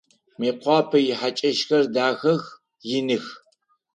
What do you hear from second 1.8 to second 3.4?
дахэх, иных.